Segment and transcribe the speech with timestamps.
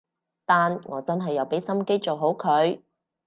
[0.47, 2.81] 但我真係有畀心機做好佢